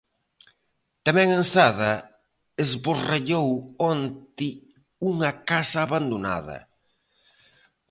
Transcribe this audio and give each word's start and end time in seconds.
Tamén 1.05 1.27
en 1.37 1.43
Sada 1.53 1.93
esborrallou 2.63 3.47
onte 3.91 4.47
unha 5.11 5.31
casa 5.49 5.79
abandonada. 5.83 6.57